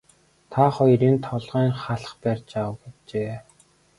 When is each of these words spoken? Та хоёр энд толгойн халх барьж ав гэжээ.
Та 0.51 0.63
хоёр 0.75 1.01
энд 1.07 1.19
толгойн 1.25 1.71
халх 1.81 2.11
барьж 2.21 2.51
ав 2.65 2.73
гэжээ. 2.81 3.35